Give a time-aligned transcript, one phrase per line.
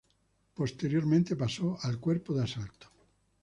[0.55, 2.87] Posteriormente pasó al Cuerpo de Asalto.